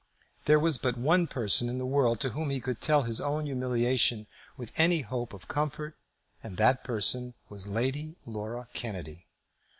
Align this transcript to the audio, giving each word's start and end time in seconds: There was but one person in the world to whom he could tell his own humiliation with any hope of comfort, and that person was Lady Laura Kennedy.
There 0.45 0.57
was 0.57 0.79
but 0.79 0.97
one 0.97 1.27
person 1.27 1.69
in 1.69 1.77
the 1.77 1.85
world 1.85 2.19
to 2.21 2.31
whom 2.31 2.49
he 2.49 2.59
could 2.59 2.81
tell 2.81 3.03
his 3.03 3.21
own 3.21 3.45
humiliation 3.45 4.25
with 4.57 4.71
any 4.75 5.01
hope 5.01 5.31
of 5.31 5.47
comfort, 5.47 5.93
and 6.41 6.57
that 6.57 6.83
person 6.83 7.35
was 7.49 7.67
Lady 7.67 8.15
Laura 8.25 8.67
Kennedy. 8.73 9.27